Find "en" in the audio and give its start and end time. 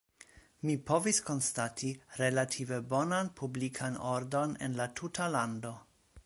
4.69-4.81